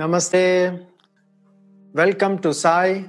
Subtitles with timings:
[0.00, 0.86] Namaste.
[1.92, 3.04] Welcome to Sai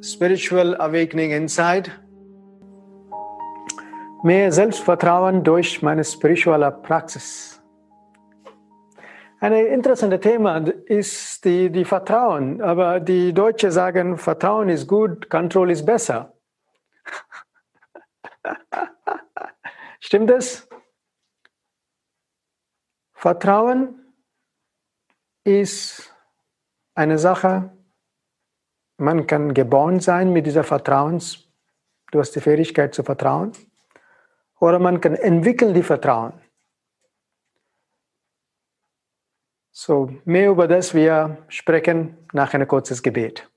[0.00, 1.90] Spiritual Awakening Inside.
[4.22, 7.60] Mehr Selbstvertrauen durch meine spirituelle Praxis.
[9.40, 15.72] Ein interessantes Thema ist die, die Vertrauen, aber die Deutschen sagen, Vertrauen ist gut, Kontrolle
[15.72, 16.32] ist besser.
[19.98, 20.68] Stimmt das?
[23.14, 23.98] Vertrauen
[25.44, 26.14] ist
[26.94, 27.70] eine Sache,
[28.96, 31.48] man kann geboren sein mit dieser Vertrauens,
[32.10, 33.52] du hast die Fähigkeit zu vertrauen,
[34.60, 36.34] oder man kann entwickeln die Vertrauen.
[39.72, 43.50] So, mehr über das wir sprechen nach einem kurzes Gebet.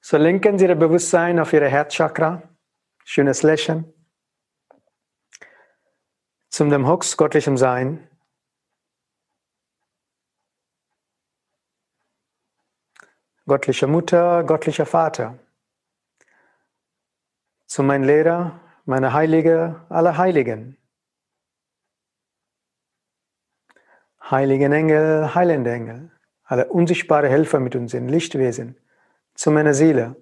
[0.00, 2.42] So lenken Sie Ihr Bewusstsein auf Ihre Herzchakra,
[3.04, 3.92] schönes Lächeln,
[6.48, 8.07] zum dem höchst göttlichen Sein.
[13.48, 15.38] Göttliche Mutter, göttlicher Vater.
[17.66, 20.76] Zu meinem Lehrer, meiner Heilige, aller Heiligen.
[24.30, 26.10] Heiligen Engel, heilende Engel,
[26.44, 28.76] alle unsichtbare Helfer mit uns sind, Lichtwesen,
[29.34, 30.16] zu meiner Seele.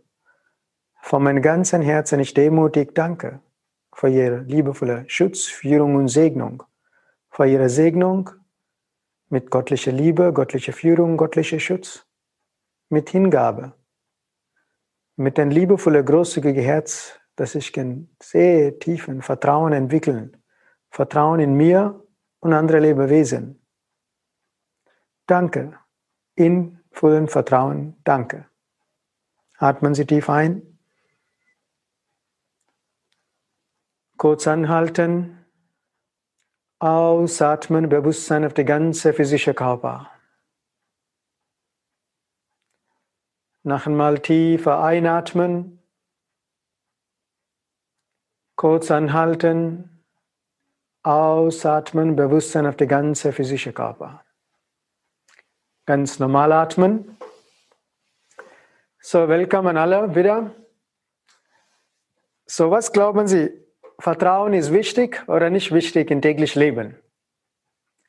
[1.00, 3.40] Von meinem ganzen Herzen ich demutig danke
[3.92, 6.62] für Ihre liebevolle Schutz, Führung und Segnung,
[7.30, 8.30] für Ihre Segnung
[9.28, 12.05] mit göttlicher Liebe, göttlicher Führung, göttlicher Schutz
[12.89, 13.75] mit Hingabe,
[15.17, 20.42] mit ein liebevoller, großzügiger Herz, dass ich kann sehr tiefen Vertrauen entwickeln.
[20.91, 22.03] Vertrauen in mir
[22.41, 23.61] und andere Lebewesen.
[25.27, 25.79] Danke.
[26.34, 27.97] In vollen Vertrauen.
[28.05, 28.47] Danke.
[29.59, 30.79] Atmen Sie tief ein.
[34.17, 35.45] Kurz anhalten.
[36.79, 40.11] Ausatmen, Bewusstsein auf die ganze physische Körper.
[43.66, 45.82] Noch einmal tiefer einatmen.
[48.54, 50.04] Kurz anhalten.
[51.02, 52.14] Ausatmen.
[52.14, 54.24] Bewusstsein auf die ganze physische Körper.
[55.84, 57.18] Ganz normal atmen.
[59.00, 60.54] So, willkommen alle wieder.
[62.44, 63.50] So, was glauben Sie?
[63.98, 67.02] Vertrauen ist wichtig oder nicht wichtig im täglichen Leben?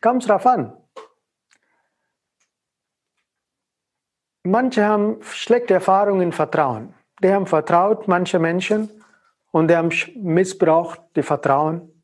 [0.02, 0.78] Kommt drauf an.
[4.50, 6.94] Manche haben schlechte Erfahrungen in Vertrauen.
[7.22, 8.90] Die haben vertraut, manche Menschen,
[9.52, 12.04] und die haben missbraucht die Vertrauen.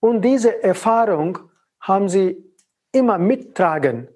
[0.00, 1.38] Und diese Erfahrung
[1.80, 2.42] haben sie
[2.90, 4.08] immer mittragen.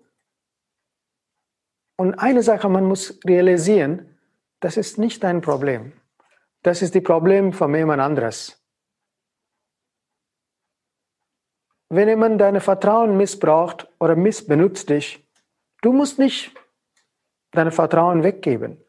[1.96, 4.18] Und eine Sache, man muss realisieren,
[4.60, 5.92] das ist nicht dein Problem.
[6.62, 8.64] Das ist das Problem von jemand anderes.
[11.90, 15.26] Wenn jemand dein Vertrauen missbraucht oder missbenutzt dich,
[15.82, 16.54] du musst nicht
[17.58, 18.82] dein Vertrauen weggeben.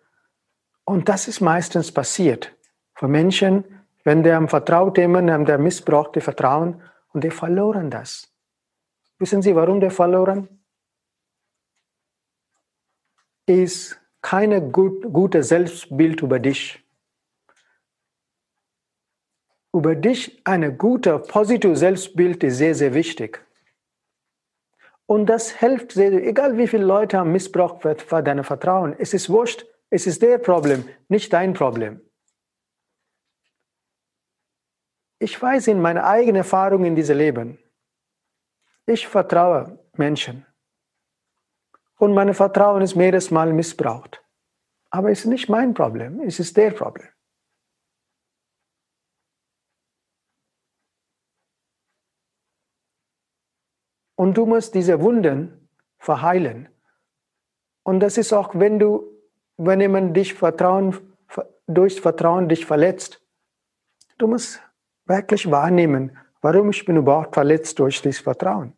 [0.86, 2.56] Und das ist meistens passiert.
[2.96, 3.64] Von Menschen,
[4.04, 6.82] wenn der vertraut jemandem, der missbraucht die Vertrauen
[7.14, 8.34] und die verloren das.
[9.20, 10.48] Wissen Sie, warum der verloren?
[13.46, 16.84] Ist keine gut, gute Selbstbild über dich.
[19.74, 23.46] Über dich eine gute, positive Selbstbild ist sehr, sehr wichtig.
[25.10, 28.96] Und das hilft sehr, egal wie viele Leute haben Missbrauch für dein Vertrauen.
[29.00, 32.00] Es ist wurscht, es ist der Problem, nicht dein Problem.
[35.18, 37.58] Ich weiß in meiner eigenen Erfahrung in diesem Leben,
[38.86, 40.46] ich vertraue Menschen.
[41.98, 42.96] Und mein Vertrauen ist
[43.32, 44.24] Mal missbraucht.
[44.92, 47.10] Aber es ist nicht mein Problem, es ist der Problem.
[54.20, 56.68] Und du musst diese Wunden verheilen.
[57.84, 59.06] Und das ist auch, wenn du,
[59.56, 60.94] wenn jemand dich Vertrauen,
[61.68, 63.22] durch Vertrauen dich verletzt,
[64.18, 64.62] du musst
[65.06, 68.74] wirklich wahrnehmen, warum ich bin überhaupt verletzt durch dieses Vertrauen.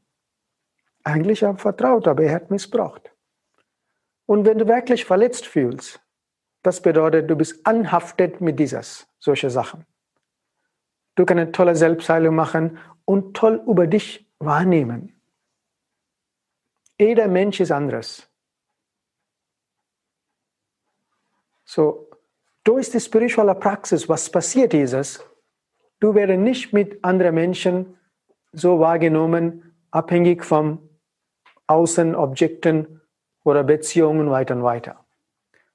[1.03, 3.11] Eigentlich habe ich vertraut, aber er hat missbraucht.
[4.27, 5.99] Und wenn du wirklich verletzt fühlst,
[6.61, 9.87] das bedeutet, du bist anhaftet mit dieses, solche Sachen.
[11.15, 15.17] Du kannst eine tolle Selbstheilung machen und toll über dich wahrnehmen.
[17.01, 18.29] Jeder Mensch ist anders.
[21.65, 22.07] So,
[22.63, 25.25] durch die spirituelle Praxis, was passiert ist
[25.99, 27.97] du wirst nicht mit anderen Menschen
[28.51, 30.77] so wahrgenommen, abhängig von
[31.67, 33.01] Außenobjekten
[33.45, 35.03] oder Beziehungen weiter und weiter.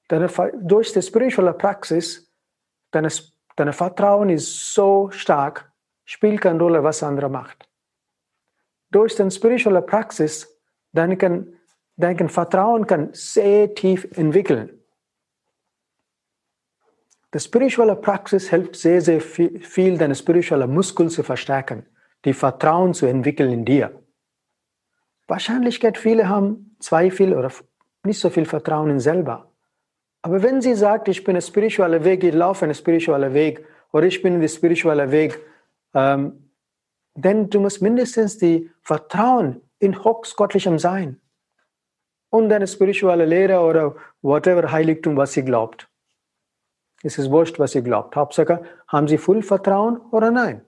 [0.06, 0.28] Deine,
[0.60, 2.30] durch die spirituelle Praxis,
[2.92, 3.10] dein
[3.56, 5.72] deine Vertrauen ist so stark,
[6.04, 7.68] spielt keine Rolle, was andere macht.
[8.90, 10.55] Durch die spirituelle Praxis
[10.96, 11.52] dann kann
[11.96, 14.70] dein Vertrauen kann sehr tief entwickeln.
[17.34, 21.84] Die spirituelle Praxis hilft sehr, sehr viel, deine spirituelle Muskeln zu verstärken,
[22.24, 24.02] die Vertrauen zu entwickeln in dir.
[25.26, 27.50] Wahrscheinlichkeit, viele haben Zweifel oder
[28.04, 29.50] nicht so viel Vertrauen in selber.
[30.22, 34.06] Aber wenn sie sagt, ich bin ein spiritueller Weg, ich laufe einen spirituellen Weg oder
[34.06, 35.38] ich bin in den spirituellen Weg,
[35.94, 36.50] ähm,
[37.14, 41.20] denn du musst mindestens die Vertrauen in höchstgottlichem Sein
[42.30, 45.88] und deine spirituelle Lehre oder whatever Heiligtum, was sie glaubt.
[47.02, 48.16] Es ist wurscht, was sie glaubt.
[48.16, 50.64] Hauptsache, haben sie voll Vertrauen oder nein?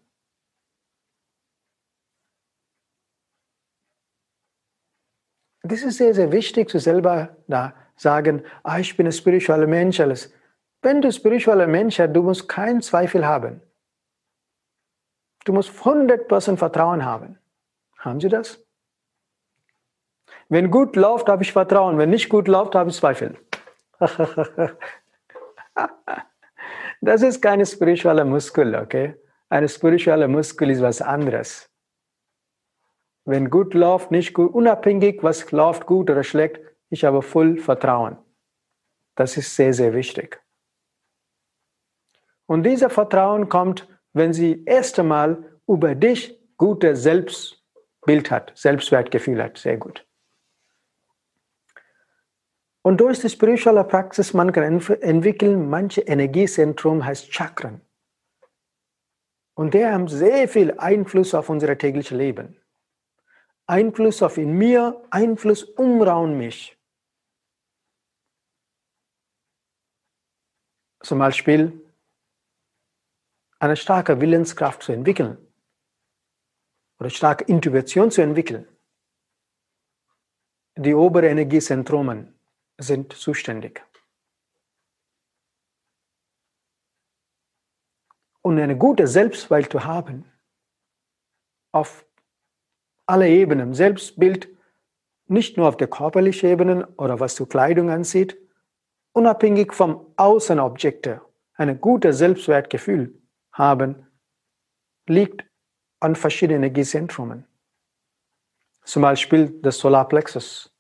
[5.62, 10.00] Das ist sehr, sehr wichtig, zu selber da sagen, ah, ich bin ein spiritueller Mensch,
[10.00, 10.32] alles.
[10.80, 13.60] Wenn du spiritueller Mensch bist, du musst keinen Zweifel haben.
[15.44, 17.38] Du musst 100% Vertrauen haben.
[17.98, 18.64] Haben Sie das?
[20.48, 21.98] Wenn gut läuft, habe ich Vertrauen.
[21.98, 23.36] Wenn nicht gut läuft, habe ich Zweifel.
[27.00, 29.14] das ist keine spirituelle Muskel, okay?
[29.50, 31.68] Eine spirituelle Muskel ist was anderes.
[33.24, 38.16] Wenn gut läuft, nicht gut, unabhängig, was läuft gut oder schlecht, ich habe voll Vertrauen.
[39.16, 40.40] Das ist sehr, sehr wichtig.
[42.46, 49.58] Und dieser Vertrauen kommt, wenn sie erst einmal über dich gutes Selbstbild hat, Selbstwertgefühl hat.
[49.58, 50.07] Sehr gut.
[52.88, 57.82] Und durch die spirituelle Praxis, man kann entwickeln, manche Energiezentrum heißt Chakren.
[59.54, 62.58] Und die haben sehr viel Einfluss auf unser tägliches Leben.
[63.66, 66.78] Einfluss auf in mir, Einfluss umraum mich.
[71.02, 71.78] Zum Beispiel
[73.58, 75.36] eine starke Willenskraft zu entwickeln
[76.98, 78.66] oder starke Intuition zu entwickeln.
[80.78, 82.37] Die oberen Energiezentrumen
[82.78, 83.84] sind zuständig.
[88.42, 90.24] Und eine gute Selbstwelt zu haben,
[91.72, 92.06] auf
[93.04, 94.48] alle Ebenen, Selbstbild,
[95.26, 98.38] nicht nur auf der körperlichen Ebene oder was die Kleidung ansieht,
[99.12, 101.20] unabhängig vom Außenobjekte,
[101.54, 103.20] ein gutes Selbstwertgefühl
[103.52, 104.06] haben,
[105.06, 105.44] liegt
[106.00, 107.46] an verschiedenen Energiezentren.
[108.84, 110.74] Zum Beispiel das Solarplexus,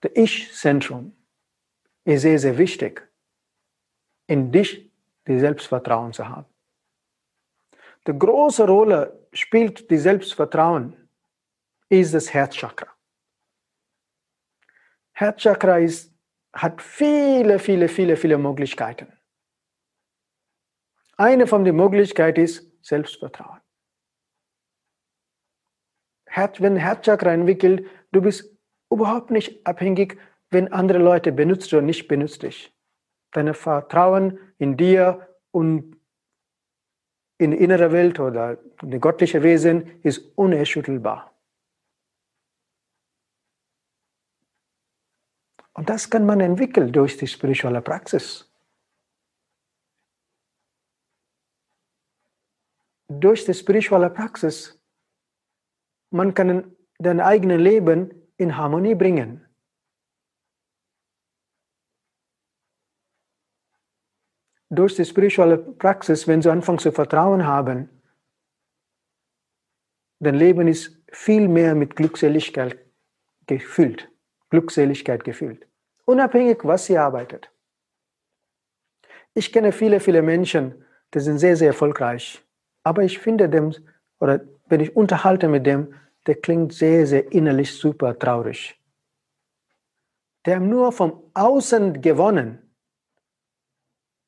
[0.00, 1.16] das Ich-Zentrum
[2.04, 3.08] ist sehr, sehr wichtig,
[4.26, 4.90] in dich
[5.26, 6.46] die Selbstvertrauen zu haben.
[8.06, 11.08] Die große Rolle spielt die Selbstvertrauen,
[11.88, 12.88] ist das Herzchakra.
[15.12, 16.14] Herzchakra ist,
[16.52, 19.12] hat viele, viele, viele, viele Möglichkeiten.
[21.16, 23.60] Eine von den Möglichkeiten ist Selbstvertrauen.
[26.58, 28.57] Wenn Herzchakra entwickelt, du bist
[28.90, 30.18] überhaupt nicht abhängig,
[30.50, 32.74] wenn andere Leute benutzt oder nicht benutzt dich.
[33.32, 35.98] Dein Vertrauen in dir und
[37.38, 41.34] in die innere Welt oder in die göttliche Wesen ist unerschüttelbar.
[45.74, 48.52] Und das kann man entwickeln durch die spirituelle Praxis.
[53.06, 54.76] Durch die spirituelle Praxis,
[56.10, 59.44] man kann dein eigenes Leben in Harmonie bringen.
[64.70, 67.88] Durch die spirituelle Praxis, wenn sie anfangen zu vertrauen haben,
[70.20, 72.78] dein Leben ist viel mehr mit Glückseligkeit
[73.46, 74.10] gefüllt.
[74.50, 75.66] Glückseligkeit gefüllt.
[76.04, 77.50] Unabhängig, was sie arbeitet.
[79.34, 82.42] Ich kenne viele, viele Menschen, die sind sehr, sehr erfolgreich.
[82.82, 83.74] Aber ich finde dem,
[84.20, 85.94] oder wenn ich unterhalte mit dem,
[86.28, 88.78] der klingt sehr, sehr innerlich super traurig.
[90.44, 92.70] Der haben nur vom Außen gewonnen.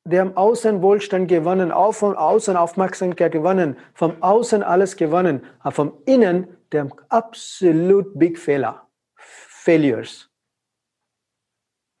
[0.03, 5.71] Der haben Außen Wohlstand gewonnen, auch vom Außen Aufmerksamkeit gewonnen, vom Außen alles gewonnen, aber
[5.71, 8.89] vom Innen, der haben absolut Big Fehler.
[9.15, 10.27] Failures.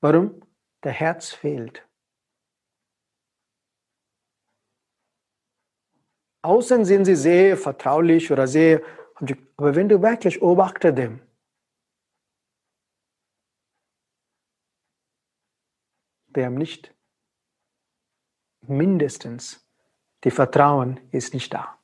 [0.01, 0.41] Warum?
[0.83, 1.87] Der Herz fehlt.
[6.41, 8.81] Außen sind sie sehr vertraulich oder sehr
[9.57, 11.21] aber wenn du wirklich beobachte dem,
[16.27, 16.93] der nicht
[18.67, 19.65] mindestens
[20.23, 21.77] die Vertrauen ist nicht da.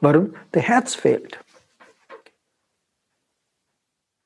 [0.00, 0.34] Warum?
[0.52, 1.42] Der Herz fehlt.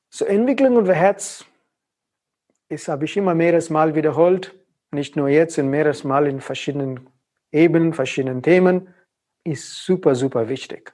[0.09, 1.45] So Entwicklung und Herz
[2.67, 4.55] ist, habe ich immer mehres Mal wiederholt,
[4.91, 7.09] nicht nur jetzt, in mehres Mal in verschiedenen
[7.51, 8.93] Ebenen, verschiedenen Themen,
[9.43, 10.93] ist super, super wichtig.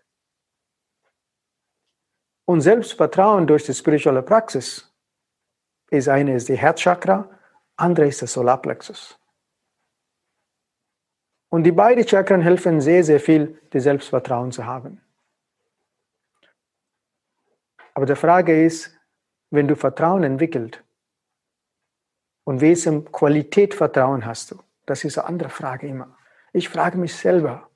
[2.45, 4.91] Und Selbstvertrauen durch die spirituelle Praxis
[5.89, 7.29] ist eine ist die Herzchakra,
[7.75, 9.19] andere ist der Solarplexus.
[11.49, 15.01] Und die beiden Chakren helfen sehr, sehr viel, die Selbstvertrauen zu haben.
[17.93, 18.95] Aber die Frage ist,
[19.51, 20.83] wenn du Vertrauen entwickelt
[22.43, 24.61] und welche Qualität Vertrauen hast du?
[24.85, 26.17] Das ist eine andere Frage immer.
[26.51, 27.69] Ich frage mich selber.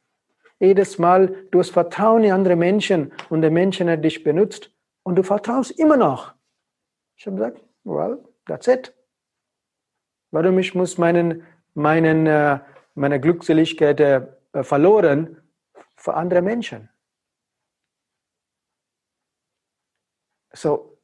[0.60, 4.72] Jedes Mal, du hast Vertrauen in andere Menschen und der Mensch hat dich benutzt
[5.04, 6.34] und du vertraust immer noch.
[7.16, 8.94] Ich habe gesagt, well, that's it.
[10.32, 12.60] Warum ich muss meinen, meinen, äh,
[12.94, 14.28] meine Glückseligkeit äh,
[14.62, 15.42] verloren
[15.96, 16.90] für andere Menschen?
[20.52, 21.00] So,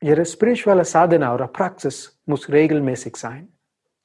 [0.00, 3.56] ihre spirituelle Sadhana oder Praxis muss regelmäßig sein.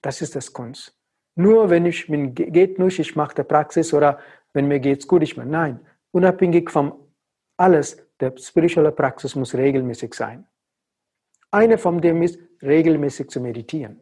[0.01, 0.98] Das ist das Kunst.
[1.35, 4.19] Nur wenn ich bin, geht nicht, ich mache die Praxis oder
[4.53, 5.47] wenn mir geht's gut, ich mache.
[5.47, 5.79] Nein,
[6.11, 6.93] unabhängig von
[7.57, 10.47] alles, der spirituelle Praxis muss regelmäßig sein.
[11.51, 14.01] Eine von dem ist, regelmäßig zu meditieren,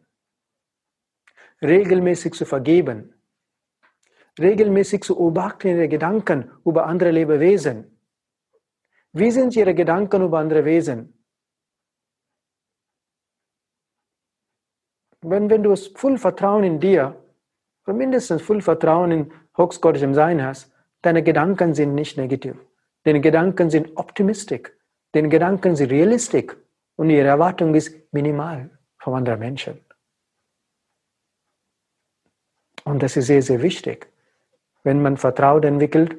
[1.62, 3.14] regelmäßig zu vergeben,
[4.38, 7.98] regelmäßig zu beobachten ihre Gedanken über andere Lebewesen.
[9.12, 11.17] Wie sind ihre Gedanken über andere Wesen?
[15.30, 17.14] Wenn, wenn du voll Vertrauen in dir,
[17.86, 22.56] mindestens voll Vertrauen in höchstgottigem Sein hast, deine Gedanken sind nicht negativ.
[23.04, 24.72] Deine Gedanken sind optimistisch.
[25.12, 26.56] Deine Gedanken sind realistisch.
[26.96, 29.80] Und ihre Erwartung ist minimal von anderen Menschen.
[32.84, 34.10] Und das ist sehr, sehr wichtig.
[34.82, 36.16] Wenn man Vertrauen entwickelt,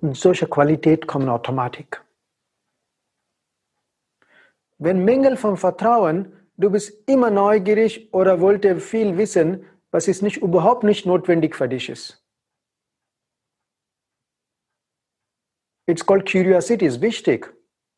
[0.00, 2.02] solche Qualität kommt automatisch.
[4.78, 10.38] Wenn Mängel von Vertrauen du bist immer neugierig oder wollte viel wissen, was ist nicht,
[10.38, 12.22] überhaupt nicht notwendig für dich ist.
[15.86, 17.52] It's called curiosity, ist wichtig.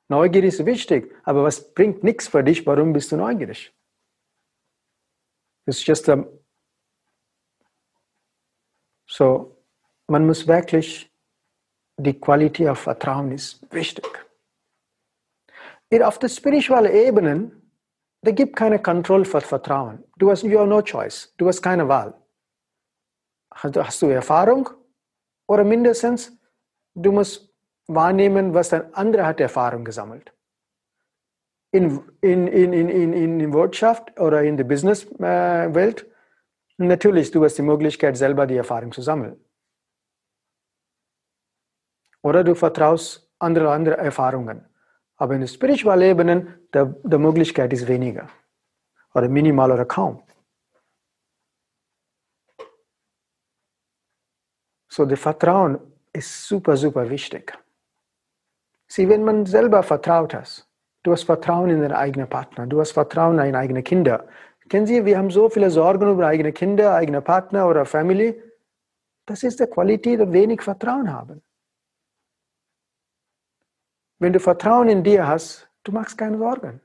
[0.08, 2.66] Neugier ist wichtig, aber was bringt nichts für dich?
[2.66, 3.72] Warum bist du neugierig?
[5.66, 6.26] It's just a
[9.06, 9.56] so,
[10.08, 11.10] man muss wirklich
[11.96, 14.04] die Qualität auf Vertrauen ist wichtig.
[16.02, 17.52] Auf der spirituellen Ebene
[18.24, 20.02] da gibt keine Kontrolle für Vertrauen.
[20.16, 21.32] Du hast you have no choice.
[21.36, 22.14] Du hast keine Wahl.
[23.52, 24.70] Hast du Erfahrung?
[25.46, 26.32] Oder mindestens,
[26.94, 27.54] du musst
[27.86, 30.32] wahrnehmen, was ein anderer hat Erfahrung gesammelt.
[31.70, 36.06] In, in, in, in, in, in Wirtschaft oder in der Businesswelt,
[36.78, 39.38] natürlich, du hast die Möglichkeit, selber die Erfahrung zu sammeln.
[42.22, 44.66] Oder du vertraust andere, andere Erfahrungen.
[45.24, 48.28] Aber in der spirituellen Ebene, der, der Möglichkeit ist weniger.
[49.14, 50.22] Oder minimal oder kaum.
[54.86, 55.78] So, das Vertrauen
[56.12, 57.58] ist super, super wichtig.
[58.86, 60.68] Sieh, wenn man selber vertraut hat,
[61.04, 64.28] du hast Vertrauen in deinen eigenen Partner, du hast Vertrauen in eigene Kinder.
[64.68, 68.42] Kennen Sie, wir haben so viele Sorgen über eigene Kinder, eigene Partner oder Family.
[69.24, 71.40] Das ist die Qualität, wenig Vertrauen haben.
[74.18, 76.80] Wenn du Vertrauen in dir hast, du machst keine Sorgen.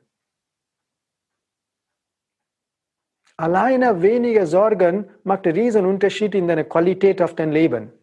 [3.38, 7.94] Alleine weniger Sorgen macht einen riesen Unterschied in deiner Qualität auf dein Leben.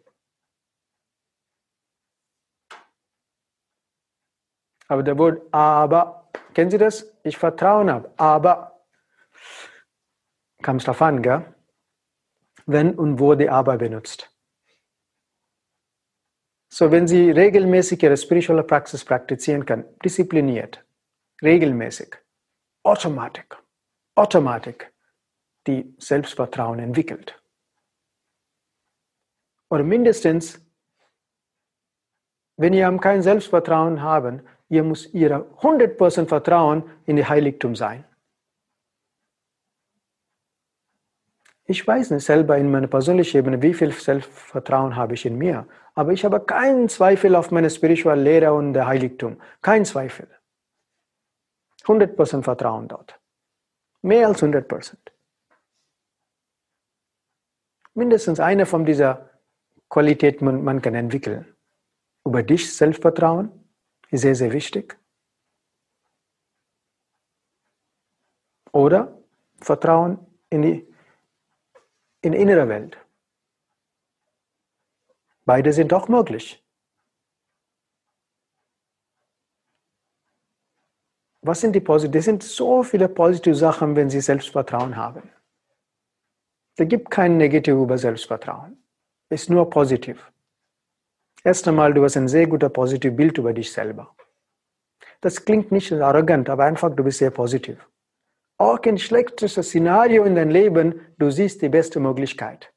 [4.87, 7.05] Aber der Wort aber, kennen Sie das?
[7.23, 8.83] Ich vertraue ab, aber
[10.63, 11.53] kam es darauf an, gell?
[12.65, 14.36] wenn und wo die aber benutzt.
[16.69, 20.83] So, wenn Sie regelmäßig Ihre spirituelle Praxis praktizieren können, diszipliniert,
[21.41, 22.15] regelmäßig,
[22.83, 23.45] automatisch,
[24.15, 24.91] automatisch
[25.65, 27.41] die Selbstvertrauen entwickelt.
[29.69, 30.59] Oder mindestens,
[32.57, 38.03] wenn ihr kein Selbstvertrauen haben, ihr muss ihre 100% Vertrauen in die Heiligtum sein.
[41.69, 45.67] Ich weiß nicht selber in meiner persönlichen Ebene, wie viel Selbstvertrauen habe ich in mir.
[45.95, 49.41] Aber ich habe keinen Zweifel auf meine spirituelle Lehre und der Heiligtum.
[49.61, 50.29] Kein Zweifel.
[51.83, 53.19] 100% Vertrauen dort.
[54.01, 54.95] Mehr als 100%.
[57.93, 59.29] Mindestens eine von dieser
[59.89, 61.53] Qualität man, man kann entwickeln.
[62.25, 63.51] Über dich Selbstvertrauen
[64.09, 64.97] ist sehr, sehr wichtig.
[68.71, 69.17] Oder
[69.59, 70.19] Vertrauen
[70.49, 70.86] in die
[72.27, 72.97] in innerer Welt.
[75.45, 76.63] Beide sind auch möglich.
[81.41, 82.19] Was sind die positiven?
[82.19, 85.29] Es sind so viele positive Sachen, wenn Sie Selbstvertrauen haben.
[86.75, 88.77] Es gibt kein Negativ über Selbstvertrauen.
[89.29, 90.31] Es ist nur positiv.
[91.43, 94.13] Erst einmal, du hast ein sehr guter positives Bild über dich selber.
[95.21, 97.77] Das klingt nicht arrogant, aber einfach, du bist sehr positiv.
[98.59, 102.73] Auch in schlechtestem Szenario in deinem Leben, du siehst die beste Möglichkeit.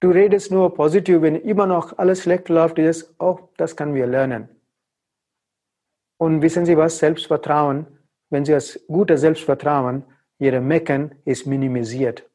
[0.00, 4.06] Du redest nur positiv, wenn immer noch alles schlecht läuft, ist, oh, das können wir
[4.06, 4.48] lernen.
[6.18, 6.98] Und wissen Sie was?
[6.98, 7.86] Selbstvertrauen,
[8.30, 10.04] wenn Sie das gute Selbstvertrauen,
[10.38, 12.28] Ihre Mecken ist minimisiert.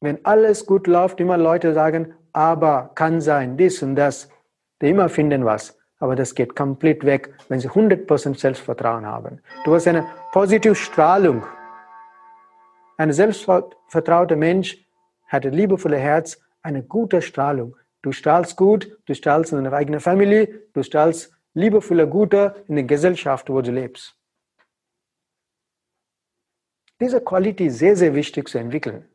[0.00, 4.30] Wenn alles gut läuft, immer Leute sagen, aber kann sein, dies und das,
[4.80, 5.78] die immer finden was.
[5.98, 9.40] Aber das geht komplett weg, wenn sie 100% Selbstvertrauen haben.
[9.64, 11.44] Du hast eine positive Strahlung.
[12.98, 14.78] Ein selbstvertrauter Mensch
[15.26, 17.76] hat ein liebevolles Herz, eine gute Strahlung.
[18.02, 22.84] Du strahlst gut, du strahlst in deiner eigenen Familie, du strahlst liebevolle Gute in der
[22.84, 24.14] Gesellschaft, wo du lebst.
[27.00, 29.08] Diese Qualität ist sehr, sehr wichtig zu entwickeln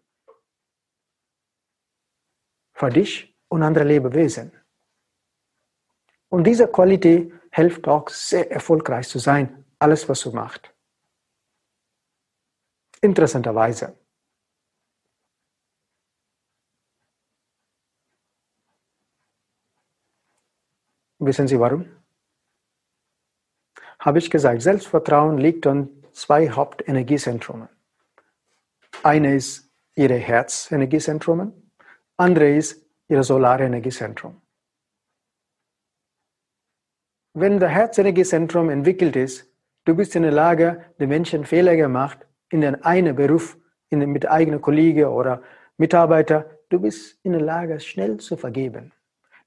[2.74, 4.52] für dich und andere Lebewesen.
[6.32, 10.74] Und diese Qualität hilft auch sehr erfolgreich zu sein, alles was du machst.
[13.02, 13.98] Interessanterweise.
[21.20, 21.86] Wissen Sie warum?
[24.00, 27.68] Habe ich gesagt, Selbstvertrauen liegt an zwei Hauptenergiezentren.
[29.04, 31.62] Eine ist Ihre Herzenergiezentren
[32.22, 34.40] andere ist Ihr Solarenergiezentrum.
[37.34, 39.50] Wenn das Herzenergiezentrum entwickelt ist,
[39.86, 42.20] du bist in der Lage, den Menschen Fehler gemacht
[42.50, 43.58] in den einen Beruf,
[43.88, 45.42] in den, mit eigenen Kollegen oder
[45.78, 48.92] Mitarbeiter, du bist in der Lage, schnell zu vergeben.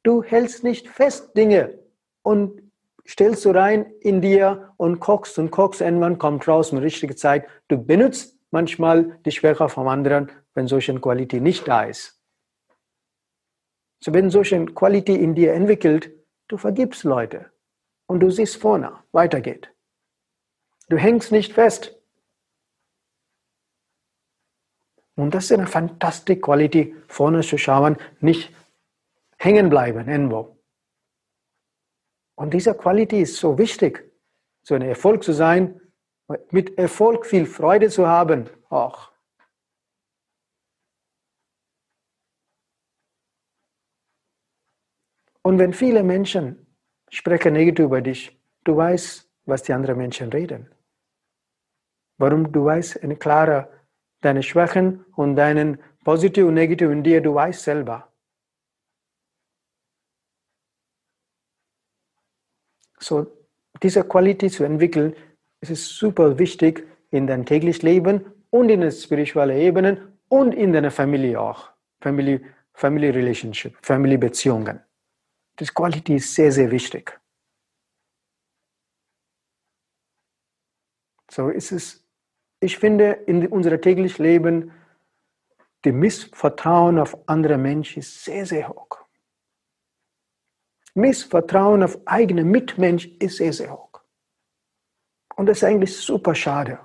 [0.03, 1.79] Du hältst nicht fest Dinge
[2.23, 2.63] und
[3.07, 7.45] stellst du rein in dir und kochst und kochst, irgendwann kommt raus mit richtiger Zeit.
[7.69, 12.19] Du benutzt manchmal die Schwäche vom anderen, wenn solche Qualität nicht da ist.
[14.01, 16.11] So wenn solche Qualität in dir entwickelt,
[16.49, 17.51] du vergibst Leute
[18.07, 19.73] und du siehst vorne, weitergeht.
[20.89, 21.97] Du hängst nicht fest.
[25.17, 28.53] Und das ist eine fantastische Qualität, vorne zu schauen, nicht
[29.39, 30.59] hängen bleiben irgendwo.
[32.37, 34.11] Und diese Qualität ist so wichtig,
[34.63, 35.81] so ein Erfolg zu sein,
[36.51, 39.13] mit Erfolg viel Freude zu haben, auch.
[45.43, 46.64] Und wenn viele Menschen
[47.17, 50.69] sprechen negativ über dich, du weißt, was die anderen Menschen reden.
[52.19, 53.69] Warum du weißt eine klare
[54.21, 58.09] deine Schwächen und deinen positiv und negativ in dir, du weißt selber.
[62.99, 63.27] So,
[63.83, 65.15] diese Qualität zu entwickeln,
[65.61, 70.91] ist super wichtig in deinem täglichen Leben und in der spirituellen Ebene und in deiner
[70.91, 71.71] Familie auch.
[72.01, 72.41] Family,
[72.73, 74.81] Family Relationship, Family Beziehungen.
[75.57, 77.19] Das Quality ist sehr, sehr wichtig.
[81.31, 82.05] So ist es,
[82.61, 84.73] ich finde, in unserem täglichen Leben,
[85.85, 88.99] die Missvertrauen auf andere Menschen ist sehr, sehr hoch.
[90.95, 94.01] Missvertrauen auf eigene Mitmensch ist sehr, sehr hoch.
[95.37, 96.79] Und das ist eigentlich super schade.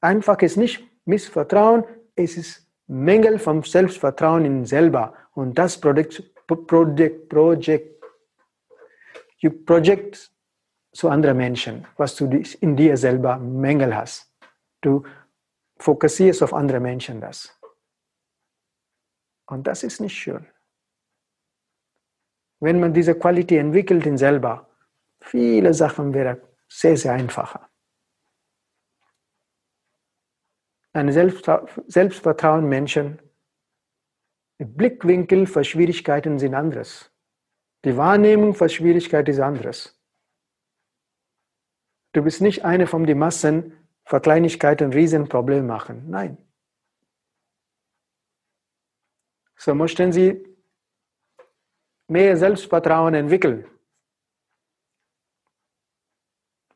[0.00, 5.14] Einfach ist nicht Missvertrauen, es ist Mängel vom Selbstvertrauen in selber.
[5.32, 7.99] Und das Projekt, Projekt, Projekt
[9.40, 10.32] you project
[10.92, 12.26] zu anderen Menschen, was du
[12.60, 14.32] in dir selber Mängel hast.
[14.80, 15.04] Du
[15.78, 17.58] fokussierst auf andere Menschen das.
[19.46, 20.46] Und das ist nicht schön.
[22.60, 24.68] Wenn man diese Qualität entwickelt in selber,
[25.22, 27.68] viele Sachen wären sehr, sehr einfacher.
[30.92, 33.22] Ein Selbstvertrauen Menschen,
[34.58, 37.09] Blickwinkel für Schwierigkeiten sind anderes.
[37.84, 39.98] Die Wahrnehmung von Schwierigkeit ist anderes.
[42.12, 46.10] Du bist nicht eine von den Massen, für Kleinigkeiten ein Riesenproblem machen.
[46.10, 46.36] Nein.
[49.56, 50.44] So möchten Sie
[52.08, 53.66] mehr Selbstvertrauen entwickeln.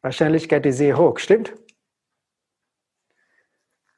[0.01, 1.55] Wahrscheinlichkeit ist sehr hoch, stimmt?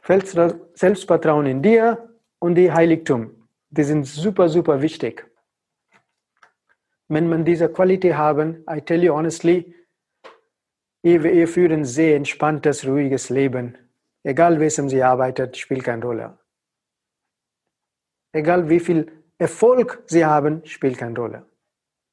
[0.03, 5.29] Selbstvertrauen in dir und die Heiligtum, die sind super, super wichtig.
[7.09, 9.75] Wenn man diese Qualität haben, I tell you honestly,
[11.03, 13.79] ihr, führt ein sehr entspanntes, ruhiges Leben.
[14.25, 16.39] Egal, wesem sie arbeitet, spielt keine Rolle.
[18.33, 21.47] Egal, wie viel Erfolg sie haben, spielt keine Rolle.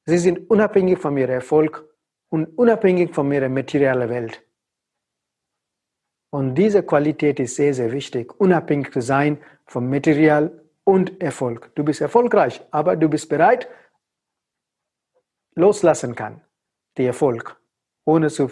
[0.05, 1.89] Sie sind unabhängig von ihrem Erfolg
[2.29, 4.43] und unabhängig von ihrer materiellen Welt.
[6.29, 11.71] Und diese Qualität ist sehr, sehr wichtig, unabhängig zu sein vom Material und Erfolg.
[11.75, 13.67] Du bist erfolgreich, aber du bist bereit,
[15.55, 16.41] loslassen kann,
[16.97, 17.59] den Erfolg,
[18.05, 18.51] ohne zu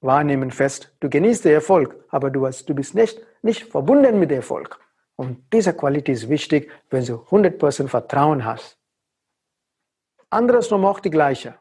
[0.00, 0.94] wahrnehmen fest.
[1.00, 4.78] Du genießt den Erfolg, aber du, hast, du bist nicht, nicht verbunden mit dem Erfolg.
[5.16, 8.78] Und diese Qualität ist wichtig, wenn du 100% Vertrauen hast.
[10.30, 11.58] Andersrum auch die gleiche.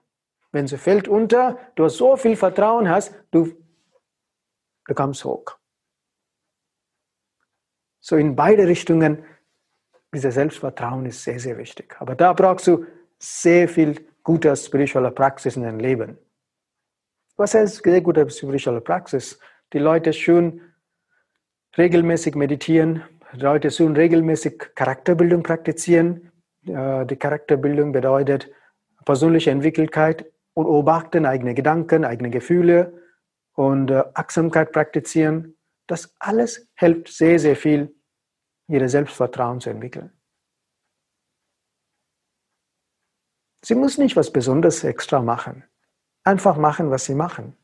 [0.51, 3.53] Wenn sie fällt unter, du hast so viel Vertrauen hast, du,
[4.87, 5.57] du kommst hoch.
[7.99, 9.23] So in beide Richtungen,
[10.13, 11.95] dieses Selbstvertrauen ist sehr, sehr wichtig.
[11.99, 12.85] Aber da brauchst du
[13.19, 16.17] sehr viel guter spiritueller Praxis in deinem Leben.
[17.37, 19.39] Was heißt sehr gute spirituelle Praxis?
[19.73, 20.61] Die Leute schön
[21.77, 23.03] regelmäßig meditieren,
[23.33, 26.31] die Leute schön regelmäßig Charakterbildung praktizieren.
[26.63, 28.51] Die Charakterbildung bedeutet
[29.05, 33.01] persönliche Entwickelkeit und beobachten eigene Gedanken, eigene Gefühle
[33.53, 35.57] und äh, Achtsamkeit praktizieren.
[35.87, 37.95] Das alles hilft sehr, sehr viel,
[38.67, 40.11] ihr Selbstvertrauen zu entwickeln.
[43.63, 45.63] Sie muss nicht was Besonderes extra machen.
[46.23, 47.55] Einfach machen, was sie machen.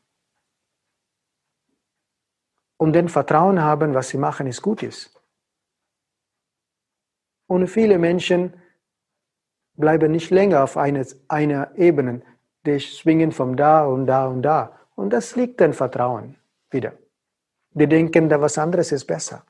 [2.76, 5.20] Und den Vertrauen haben, was sie machen, ist gut ist.
[7.48, 8.54] Und viele Menschen
[9.74, 12.22] bleiben nicht länger auf eine, einer Ebene.
[12.66, 14.78] Die schwingen von da und da und da.
[14.94, 16.36] Und das liegt im Vertrauen
[16.70, 16.92] wieder.
[17.70, 19.44] Die denken, da was anderes ist besser.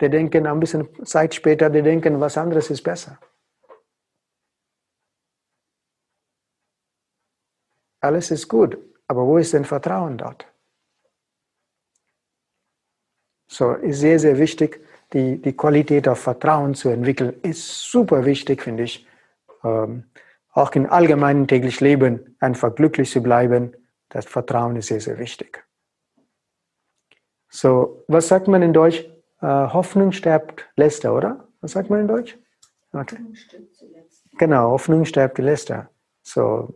[0.00, 3.18] Die denken ein bisschen Zeit später, die denken, was anderes ist besser.
[8.00, 10.46] Alles ist gut, aber wo ist denn Vertrauen dort?
[13.48, 14.80] So ist sehr, sehr wichtig,
[15.12, 19.06] die, die Qualität auf Vertrauen zu entwickeln, ist super wichtig, finde ich.
[19.64, 20.04] Ähm,
[20.52, 23.72] auch im allgemeinen täglichen Leben einfach glücklich zu bleiben,
[24.10, 25.64] das Vertrauen ist sehr, sehr wichtig.
[27.48, 29.04] So, was sagt man in Deutsch?
[29.40, 31.48] Äh, Hoffnung stirbt Läster, oder?
[31.60, 32.36] Was sagt man in Deutsch?
[32.92, 33.18] Okay.
[34.38, 35.90] Genau, Hoffnung stirbt die Läster.
[36.22, 36.74] So,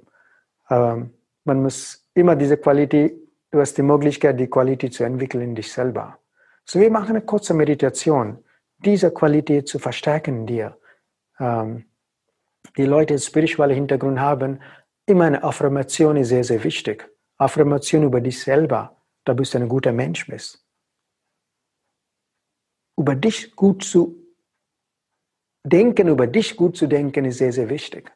[0.68, 3.18] man muss immer diese Qualität,
[3.50, 6.18] du hast die Möglichkeit, die Qualität zu entwickeln in dich selber.
[6.64, 8.44] So, wir machen eine kurze Meditation,
[8.78, 10.78] diese Qualität zu verstärken in dir.
[11.38, 11.84] Ähm,
[12.76, 14.60] die Leute, die spirituelle Hintergrund haben,
[15.06, 17.10] immer eine Affirmation ist sehr, sehr wichtig.
[17.38, 20.64] Affirmation über dich selber, da bist du ein guter Mensch bist.
[22.96, 24.22] Über dich gut zu
[25.64, 28.12] denken, über dich gut zu denken, ist sehr, sehr wichtig.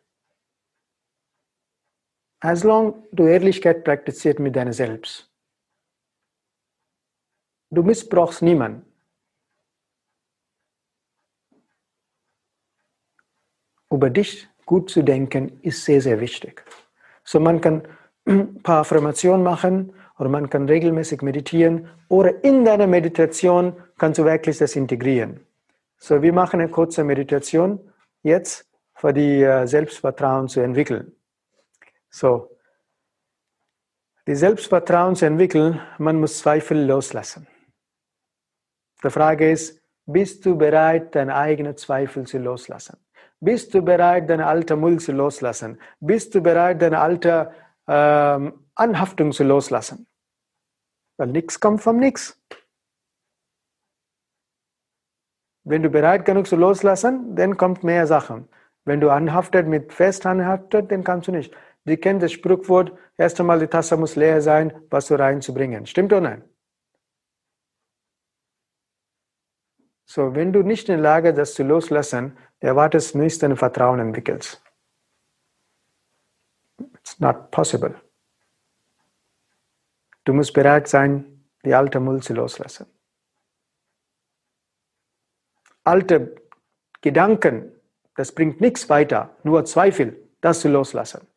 [2.40, 5.30] As long du Ehrlichkeit praktizierst mit deiner Selbst.
[7.70, 8.84] Du missbrauchst niemanden.
[13.90, 16.64] Über dich gut zu denken ist sehr, sehr wichtig.
[17.24, 17.82] So man kann
[18.26, 24.24] ein paar Affirmationen machen oder man kann regelmäßig meditieren oder in deiner Meditation kannst du
[24.24, 25.40] wirklich das integrieren.
[25.98, 27.80] So, wir machen eine kurze Meditation
[28.22, 31.15] jetzt für die äh, Selbstvertrauen zu entwickeln.
[32.16, 32.56] So,
[34.26, 37.46] die Selbstvertrauen zu entwickeln, man muss Zweifel loslassen.
[39.04, 42.96] Die Frage ist, bist du bereit, deine eigenen Zweifel zu loslassen?
[43.38, 45.78] Bist du bereit, deine alte Müll zu loslassen?
[46.00, 47.52] Bist du bereit, deine alte
[47.86, 50.06] ähm, Anhaftung zu loslassen?
[51.18, 52.42] Weil nichts kommt vom Nix.
[55.64, 58.48] Wenn du bereit genug zu loslassen, dann kommt mehr Sachen.
[58.86, 61.54] Wenn du anhaftet mit fest anhaftet, dann kannst du nicht.
[61.86, 65.86] Sie kennen das Spruchwort, erst einmal die Tasse muss leer sein, was du reinzubringen.
[65.86, 66.44] Stimmt oder nein?
[70.04, 73.56] So, wenn du nicht in der Lage bist, das zu loslassen, erwartest du nicht dein
[73.56, 74.60] Vertrauen entwickelst.
[76.96, 77.94] It's not possible.
[80.24, 82.86] Du musst bereit sein, die alte Müll zu loslassen.
[85.84, 86.34] Alte
[87.00, 87.72] Gedanken,
[88.16, 91.28] das bringt nichts weiter, nur Zweifel, das zu loslassen.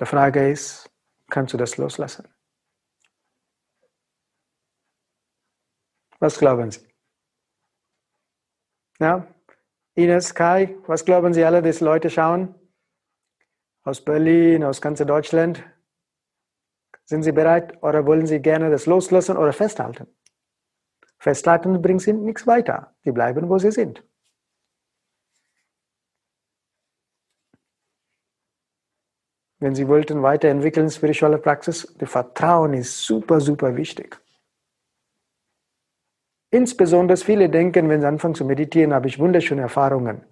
[0.00, 0.90] Die Frage ist,
[1.30, 2.26] kannst du das loslassen?
[6.18, 6.86] Was glauben Sie?
[8.98, 9.26] Ja?
[9.94, 12.54] Ines, Kai, was glauben Sie alle, dass Leute schauen?
[13.84, 15.62] Aus Berlin, aus ganz Deutschland.
[17.04, 20.06] Sind Sie bereit oder wollen Sie gerne das loslassen oder festhalten?
[21.18, 22.96] Festhalten bringt Sie nichts weiter.
[23.04, 24.02] Sie bleiben, wo Sie sind.
[29.60, 34.20] Wenn Sie wollten weiterentwickeln, spirituelle Praxis, das Vertrauen ist super, super wichtig.
[36.50, 40.24] Insbesondere viele denken, wenn sie anfangen zu meditieren, habe ich wunderschöne Erfahrungen.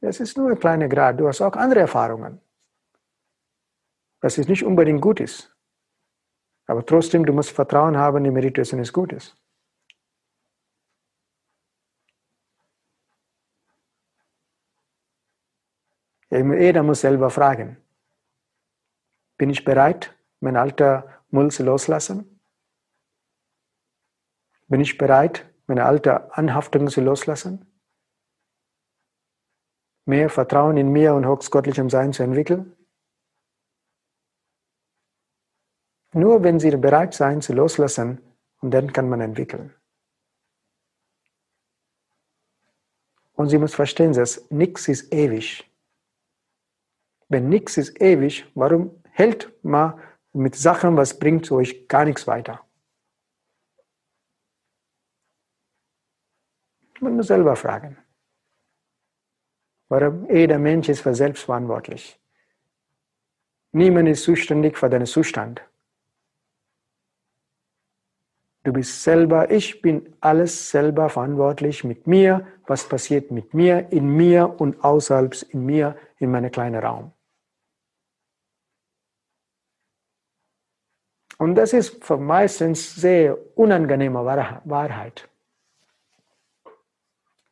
[0.00, 1.18] Das ist nur ein kleiner Grad.
[1.20, 2.40] Du hast auch andere Erfahrungen.
[4.20, 5.54] dass es nicht unbedingt gut ist.
[6.66, 9.36] Aber trotzdem, du musst Vertrauen haben, die Meditation ist gut ist.
[16.30, 17.76] Jeder muss selber fragen.
[19.36, 22.40] Bin ich bereit, mein alter Mulz loslassen?
[24.68, 27.66] Bin ich bereit, meine alte Anhaftung zu loslassen?
[30.04, 32.76] Mehr Vertrauen in mir und höchstgöttlichem Sein zu entwickeln?
[36.12, 38.22] Nur wenn sie bereit sein zu loslassen,
[38.60, 39.74] und dann kann man entwickeln.
[43.34, 45.70] Und sie muss verstehen, dass nichts ist ewig.
[47.28, 49.98] Wenn nichts ist ewig, warum hält man
[50.34, 52.60] mit Sachen, was bringt euch gar nichts weiter?
[57.00, 57.96] Man muss selber fragen.
[59.88, 62.20] Warum jeder Mensch ist für selbst verantwortlich.
[63.72, 65.62] Niemand ist zuständig für deinen Zustand.
[68.64, 74.08] Du bist selber, ich bin alles selber verantwortlich mit mir, was passiert mit mir, in
[74.08, 77.12] mir und außerhalb in mir, in meinem kleinen Raum.
[81.38, 85.28] Und das ist für meistens sehr unangenehme Wahrheit.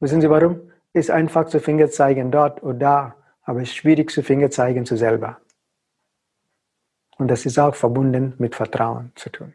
[0.01, 0.73] Wissen Sie warum?
[0.93, 5.41] Ist einfach zu Finger zeigen dort oder da, aber schwierig zu Finger zeigen zu selber.
[7.19, 9.55] Und das ist auch verbunden mit Vertrauen zu tun.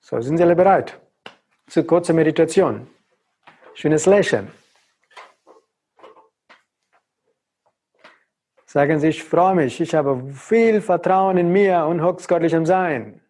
[0.00, 1.00] So, sind Sie alle bereit?
[1.66, 2.86] Zu kurzer Meditation.
[3.74, 4.50] Schönes Lächeln.
[8.74, 13.20] Sagen Sie, ich freue mich, ich habe viel Vertrauen in mir und höchstgöttlichem Sein.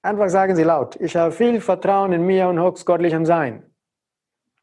[0.00, 3.64] Einfach sagen Sie laut, ich habe viel Vertrauen in mir und höchstgöttlichem Sein.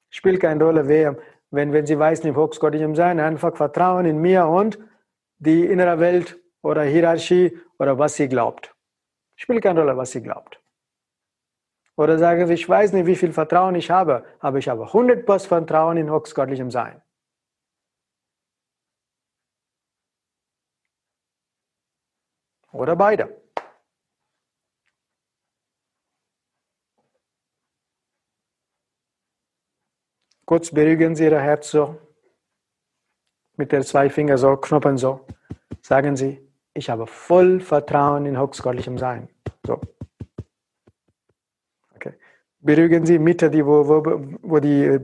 [0.10, 1.18] Spielt keine Rolle, wer,
[1.52, 4.80] wenn, wenn Sie weiß nicht höchstgöttlichem Sein, einfach Vertrauen in mir und
[5.40, 8.74] die innere Welt oder Hierarchie oder was sie glaubt.
[9.36, 10.62] Spielt keine Rolle, was sie glaubt.
[11.98, 15.48] Oder sagen Sie, ich weiß nicht, wie viel Vertrauen ich habe, aber ich habe 100%
[15.48, 17.02] Vertrauen in höchstgöttlichem Sein.
[22.72, 23.36] Oder beide.
[30.46, 31.96] Kurz beruhigen Sie Ihr Herz so.
[33.56, 35.26] Mit den zwei Fingern so, Knoppen so.
[35.82, 36.40] Sagen Sie,
[36.74, 39.30] ich habe voll Vertrauen in höchstgöttlichem Sein.
[39.66, 39.80] So.
[41.94, 42.14] Okay.
[42.62, 44.04] Beruhigen Sie Mitte, die, wo, wo,
[44.42, 45.00] wo die äh,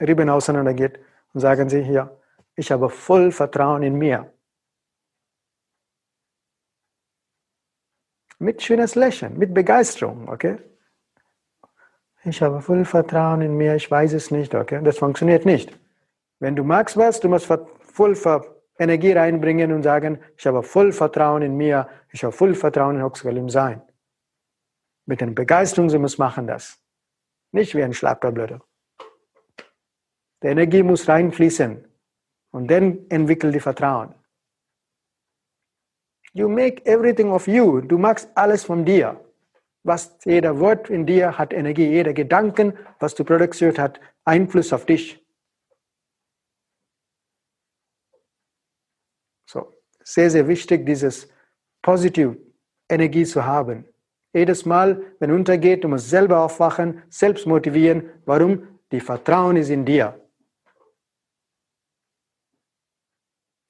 [0.00, 1.00] Rippen auseinandergeht.
[1.32, 2.20] Und sagen Sie hier,
[2.54, 4.32] ich habe voll Vertrauen in mir.
[8.44, 10.58] Mit schönes Lächeln, mit Begeisterung, okay?
[12.24, 14.82] Ich habe voll Vertrauen in mir, ich weiß es nicht, okay?
[14.84, 15.74] Das funktioniert nicht.
[16.40, 18.14] Wenn du magst was, du musst voll
[18.78, 23.02] Energie reinbringen und sagen, ich habe voll Vertrauen in mir, ich habe voll Vertrauen in
[23.02, 23.80] Hoxgelim Sein.
[25.06, 26.78] Mit der Begeisterung, sie muss machen das.
[27.50, 28.60] Nicht wie ein Schlaftablette.
[30.42, 31.82] Die Energie muss reinfließen
[32.50, 34.14] und dann entwickelt die Vertrauen.
[36.34, 37.80] You make everything of you.
[37.80, 39.20] Du machst alles von dir.
[39.84, 44.84] Was jeder Wort in dir hat Energie, jeder Gedanken, was du produziert hat, Einfluss auf
[44.84, 45.24] dich.
[49.46, 51.28] So, sehr, sehr wichtig, dieses
[51.82, 52.36] positive
[52.88, 53.86] Energie zu haben.
[54.32, 58.10] Jedes Mal, wenn untergeht, du musst selber aufwachen, selbst motivieren.
[58.24, 58.80] Warum?
[58.90, 60.20] Die Vertrauen ist in dir.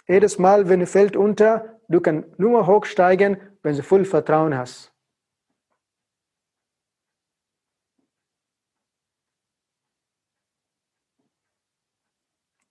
[0.07, 4.93] Jedes Mal, wenn du fällt unter, du kannst nur hochsteigen, wenn du voll Vertrauen hast.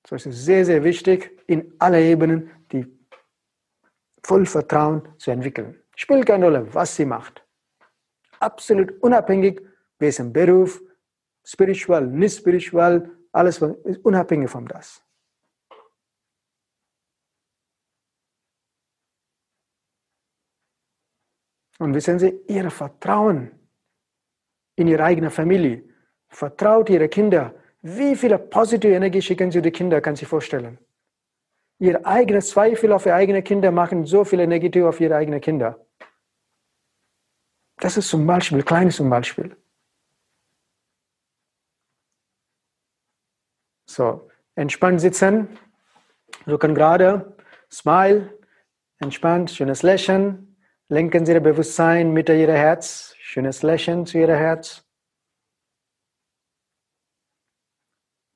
[0.08, 2.86] So ist es sehr, sehr wichtig, in aller Ebenen die
[4.24, 5.82] voll Vertrauen zu entwickeln.
[5.96, 7.44] Spielt keine Rolle, was sie macht.
[8.40, 9.62] Absolut unabhängig,
[10.00, 10.82] welchen Beruf,
[11.46, 15.04] spiritual, nicht spiritual, alles ist unabhängig von das.
[21.80, 23.52] Und wissen Sie, ihr Vertrauen
[24.76, 25.84] in ihre eigene Familie,
[26.30, 27.54] vertraut ihre Kinder.
[27.82, 30.78] Wie viele positive Energie schicken Sie die Kinder, kann Sie vorstellen.
[31.80, 35.86] Ihre eigenen Zweifel auf ihre eigenen Kinder machen so viel Energie auf ihre eigenen Kinder.
[37.78, 39.58] Das ist zum Beispiel, kleines zum Beispiel.
[43.86, 45.60] So, entspannt sitzen,
[46.48, 47.36] Rücken gerade,
[47.70, 48.40] Smile,
[49.00, 50.53] entspannt, schönes Lächeln,
[50.90, 53.16] Lenken Sie Ihr Bewusstsein mit Ihrem Herz.
[53.20, 54.86] Schönes Lächeln zu Ihrem Herz.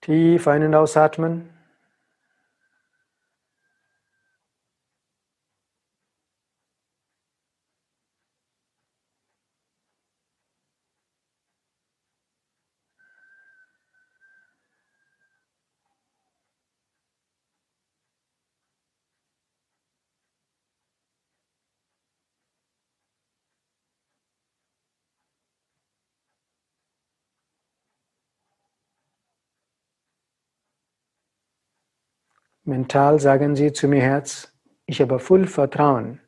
[0.02, 1.57] Tief ein- und ausatmen.
[32.68, 34.54] Mental sagen Sie zu mir Herz,
[34.86, 36.20] ich habe voll Vertrauen.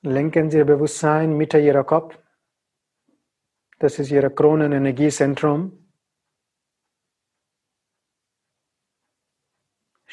[0.00, 2.18] Lenken Sie Ihr Bewusstsein Mitte Ihrer Kopf.
[3.78, 5.81] Das ist Ihr Kronenenergiezentrum.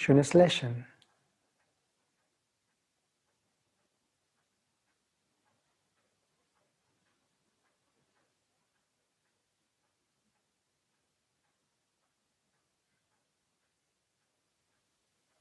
[0.02, 0.86] Schönes Lächeln.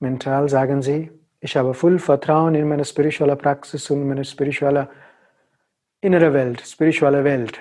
[0.01, 4.90] Mental sagen Sie, ich habe voll Vertrauen in meine spirituelle Praxis und meine spirituelle
[6.01, 7.61] innere Welt, spirituelle Welt.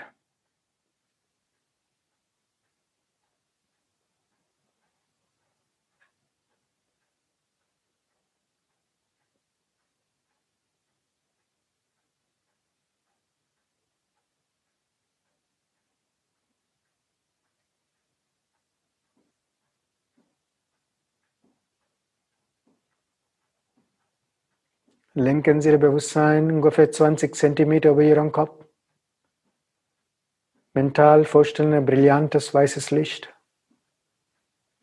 [25.19, 28.63] Lenken Sie Ihr Bewusstsein ungefähr 20 cm über Ihren Kopf.
[30.73, 33.33] Mental vorstellen ein brillantes weißes Licht.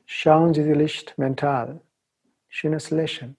[0.07, 1.83] Schauen Sie das Licht mental.
[2.49, 3.37] Schönes Lächeln.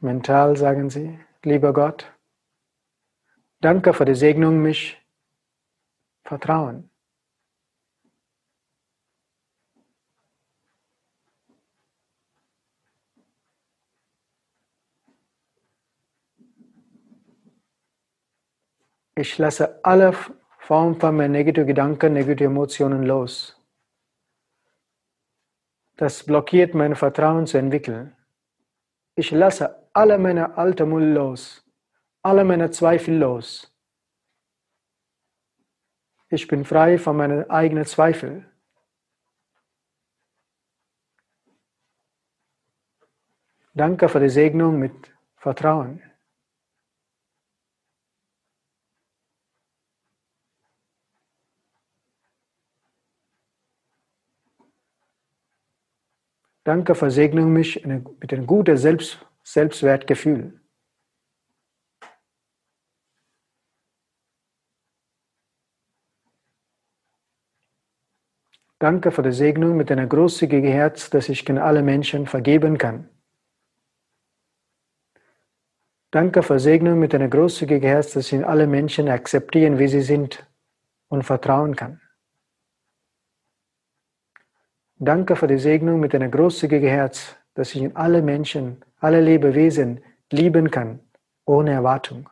[0.00, 2.12] Mental sagen Sie, lieber Gott,
[3.60, 5.00] danke für die Segnung, mich
[6.24, 6.91] vertrauen.
[19.14, 20.12] Ich lasse alle
[20.58, 23.58] Formen von meinen negativen Gedanken, negativen Emotionen los.
[25.96, 28.16] Das blockiert mein Vertrauen zu entwickeln.
[29.14, 31.62] Ich lasse alle meine alten Müll los,
[32.22, 33.68] alle meine Zweifel los.
[36.30, 38.50] Ich bin frei von meinen eigenen Zweifeln.
[43.74, 46.02] Danke für die Segnung mit Vertrauen.
[56.64, 60.60] Danke, versegne mich mit einem guten Selbst, Selbstwertgefühl.
[68.78, 73.08] Danke für die Segnung mit einem großzügigen Herz, dass ich alle Menschen vergeben kann.
[76.10, 80.46] Danke für Segnung mit einem großzügigen Herz, dass ich alle Menschen akzeptieren, wie sie sind
[81.08, 82.01] und vertrauen kann.
[85.04, 89.98] Danke für die Segnung mit einem großzügigen Herz, dass ich alle Menschen, alle Lebewesen
[90.30, 91.00] lieben kann,
[91.44, 92.30] ohne Erwartung.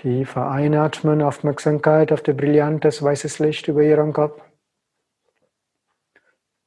[0.00, 4.40] Tiefer einatmen, Aufmerksamkeit auf das brillantes weißes Licht über Ihren Kopf.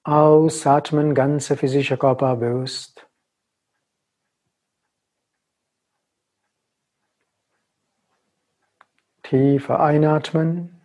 [0.04, 3.08] Ausatmen, ganze physische Körper bewusst.
[9.24, 10.82] Tiefer einatmen.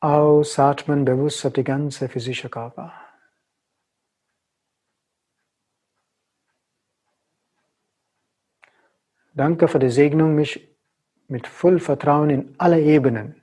[0.00, 3.03] Ausatmen, bewusst auf die ganze physische Körper.
[9.34, 10.68] Danke für die Segnung, mich
[11.26, 13.42] mit voll Vertrauen in alle Ebenen.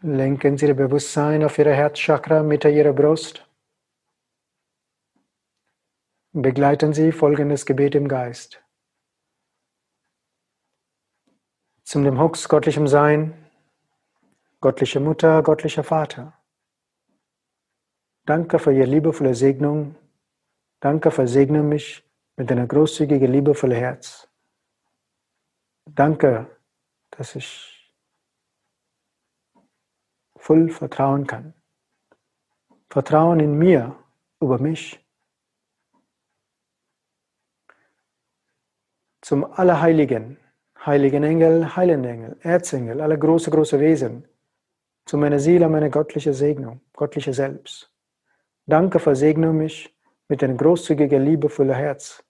[0.00, 3.44] Lenken Sie Ihr Bewusstsein auf Ihre Herzchakra, Mitte Ihrer Brust.
[6.32, 8.62] Begleiten Sie folgendes Gebet im Geist.
[11.82, 13.34] Zum dem Hux göttlichem Sein,
[14.60, 16.32] göttliche Mutter, göttlicher Vater.
[18.24, 19.96] Danke für Ihre liebevolle Segnung.
[20.78, 22.04] Danke, versegne mich
[22.36, 24.28] mit deiner großzügigen, liebevollen Herz.
[25.86, 26.56] Danke,
[27.10, 27.77] dass ich
[30.38, 31.54] voll vertrauen kann.
[32.88, 33.96] Vertrauen in mir,
[34.40, 35.04] über mich.
[39.20, 40.38] Zum Allerheiligen,
[40.86, 44.26] heiligen Engel, heilenden Engel, Erzengel, alle große, große Wesen,
[45.04, 47.92] zu meiner Seele, meine göttliche Segnung, göttliche Selbst.
[48.66, 49.94] Danke, versegne mich
[50.28, 52.22] mit einem großzügigen, liebevollen Herz.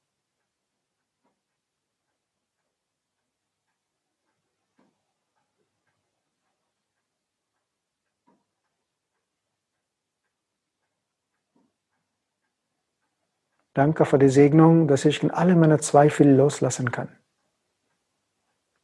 [13.78, 17.16] Danke für die Segnung, dass ich in alle meine Zweifel loslassen kann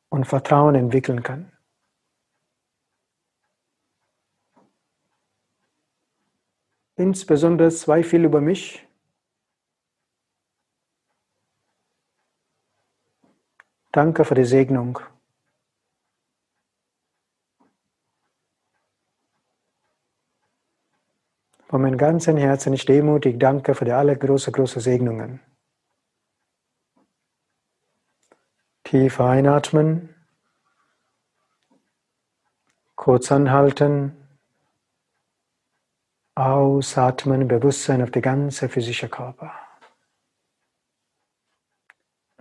[0.08, 1.50] und Vertrauen entwickeln kann.
[6.94, 8.86] Insbesondere Zweifel über mich.
[13.90, 15.00] Danke für die Segnung.
[21.74, 25.40] Von meinem ganzen Herzen ich demutig danke für die alle große, große Segnungen.
[28.84, 30.14] Tief einatmen,
[32.94, 34.16] kurz anhalten,
[36.36, 39.52] ausatmen, Bewusstsein auf die ganze physische Körper.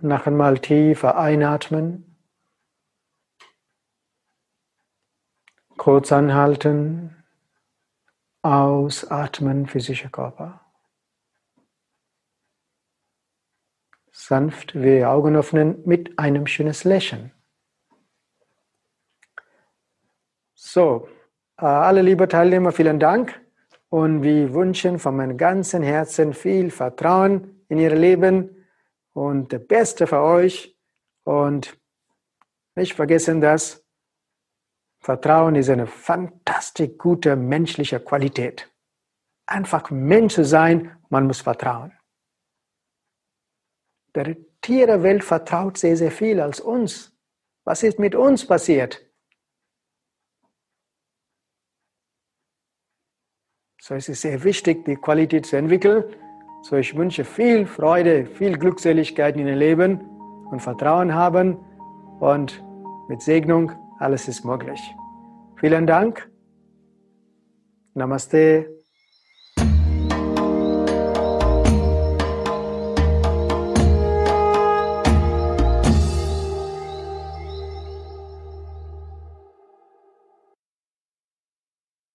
[0.00, 2.16] Noch einmal tiefer einatmen,
[5.76, 7.23] kurz anhalten,
[8.44, 10.60] Ausatmen, physischer Körper.
[14.12, 17.32] Sanft die Augen öffnen mit einem schönen Lächeln.
[20.54, 21.08] So,
[21.56, 23.40] äh, alle liebe Teilnehmer, vielen Dank
[23.88, 28.66] und wir wünschen von meinem ganzen Herzen viel Vertrauen in Ihr Leben
[29.14, 30.78] und das Beste für euch
[31.22, 31.78] und
[32.74, 33.83] nicht vergessen, dass
[35.04, 38.72] Vertrauen ist eine fantastisch gute menschliche Qualität.
[39.44, 41.92] Einfach Mensch zu sein, man muss vertrauen.
[44.14, 47.14] Der Tierwelt vertraut sehr, sehr viel als uns.
[47.64, 49.04] Was ist mit uns passiert?
[53.82, 56.04] So es ist sehr wichtig, die Qualität zu entwickeln.
[56.62, 60.00] So ich wünsche viel Freude, viel Glückseligkeit in Ihrem Leben
[60.50, 61.58] und Vertrauen haben
[62.20, 62.64] und
[63.10, 64.80] mit Segnung alles ist möglich.
[65.60, 66.30] Vielen Dank.
[67.94, 68.73] Namaste.